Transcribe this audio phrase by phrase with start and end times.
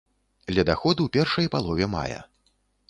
[0.59, 2.21] Ледаход у першай палове мая.